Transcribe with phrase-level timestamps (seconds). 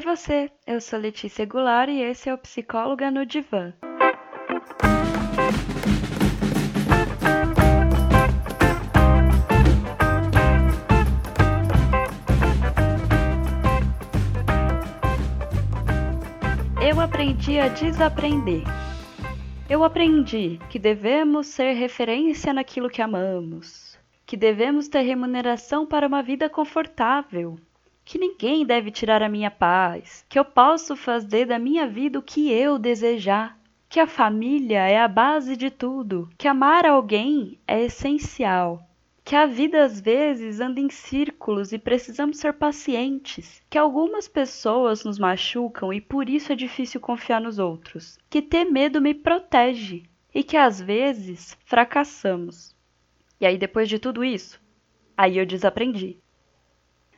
[0.00, 3.74] Oi você, eu sou Letícia Goulart e esse é o Psicóloga no Divã.
[16.82, 18.62] Eu aprendi a desaprender.
[19.68, 26.22] Eu aprendi que devemos ser referência naquilo que amamos, que devemos ter remuneração para uma
[26.22, 27.58] vida confortável,
[28.10, 32.22] que ninguém deve tirar a minha paz, que eu posso fazer da minha vida o
[32.22, 33.56] que eu desejar,
[33.88, 38.82] que a família é a base de tudo, que amar alguém é essencial,
[39.22, 45.04] que a vida às vezes anda em círculos e precisamos ser pacientes, que algumas pessoas
[45.04, 50.02] nos machucam e por isso é difícil confiar nos outros, que ter medo me protege
[50.34, 52.74] e que às vezes fracassamos.
[53.40, 54.60] E aí depois de tudo isso,
[55.16, 56.18] aí eu desaprendi.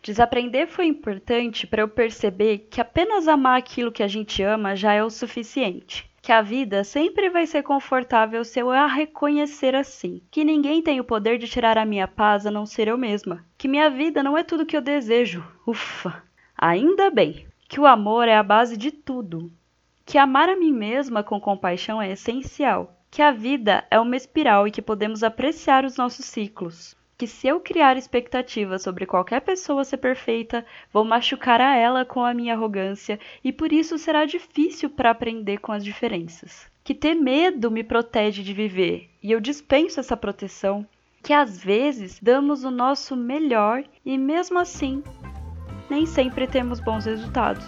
[0.00, 4.92] Desaprender foi importante para eu perceber que apenas amar aquilo que a gente ama já
[4.92, 6.08] é o suficiente.
[6.22, 10.22] Que a vida sempre vai ser confortável se eu a reconhecer assim.
[10.30, 13.44] Que ninguém tem o poder de tirar a minha paz a não ser eu mesma.
[13.56, 15.44] Que minha vida não é tudo que eu desejo.
[15.66, 16.22] Ufa!
[16.56, 19.50] Ainda bem que o amor é a base de tudo.
[20.06, 22.94] Que amar a mim mesma com compaixão é essencial.
[23.10, 27.48] Que a vida é uma espiral e que podemos apreciar os nossos ciclos que se
[27.48, 32.54] eu criar expectativas sobre qualquer pessoa ser perfeita, vou machucar a ela com a minha
[32.54, 36.70] arrogância e por isso será difícil para aprender com as diferenças.
[36.84, 40.86] Que ter medo me protege de viver e eu dispenso essa proteção.
[41.20, 45.02] Que às vezes damos o nosso melhor e mesmo assim
[45.90, 47.64] nem sempre temos bons resultados.